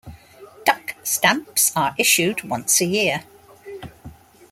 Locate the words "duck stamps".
0.65-1.71